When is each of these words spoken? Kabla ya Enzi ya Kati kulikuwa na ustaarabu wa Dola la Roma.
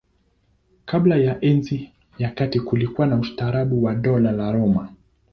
Kabla 0.85 1.15
ya 1.17 1.41
Enzi 1.41 1.91
ya 2.17 2.29
Kati 2.31 2.59
kulikuwa 2.59 3.07
na 3.07 3.15
ustaarabu 3.19 3.83
wa 3.83 3.95
Dola 3.95 4.31
la 4.31 4.51
Roma. 4.51 4.93